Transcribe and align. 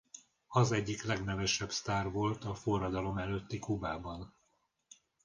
Az 0.47 0.71
egyik 0.71 1.03
legnevesebb 1.03 1.71
sztár 1.71 2.11
volt 2.11 2.43
a 2.43 2.55
forradalom 2.55 3.17
előtti 3.17 3.59
Kubában. 3.59 4.33